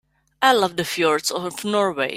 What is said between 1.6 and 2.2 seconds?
Norway.